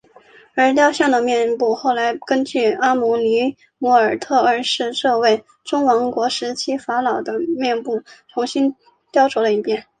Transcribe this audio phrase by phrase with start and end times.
[0.55, 8.75] 而雕像的面部后来根据阿蒙涅姆赫特二世这位中王国时期法老的面部重新
[9.11, 9.85] 雕琢了一遍。